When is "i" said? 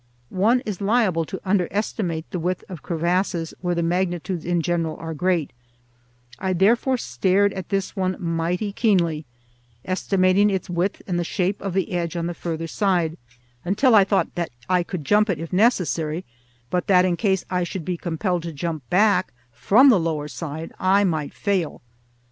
6.39-6.53, 13.93-14.03, 14.67-14.81, 17.51-17.63, 20.79-21.03